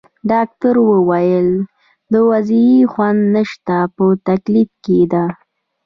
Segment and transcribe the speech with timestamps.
[0.31, 1.49] ډاکټر وویل:
[2.11, 5.25] د وضعې خوند نشته، په تکلیف کې ده.